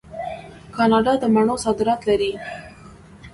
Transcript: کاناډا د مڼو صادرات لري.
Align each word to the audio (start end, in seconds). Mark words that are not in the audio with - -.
کاناډا 0.75 1.13
د 1.21 1.23
مڼو 1.33 1.55
صادرات 1.63 2.01
لري. 2.09 2.31